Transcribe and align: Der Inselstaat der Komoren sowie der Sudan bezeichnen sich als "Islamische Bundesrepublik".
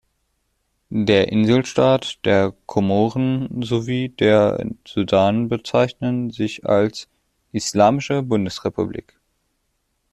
Der 0.89 1.31
Inselstaat 1.31 2.25
der 2.25 2.55
Komoren 2.65 3.61
sowie 3.61 4.09
der 4.09 4.65
Sudan 4.83 5.47
bezeichnen 5.47 6.31
sich 6.31 6.65
als 6.65 7.07
"Islamische 7.51 8.23
Bundesrepublik". 8.23 9.19